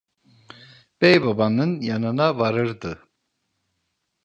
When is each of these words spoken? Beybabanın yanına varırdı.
Beybabanın 1.01 1.81
yanına 1.81 2.39
varırdı. 2.39 3.07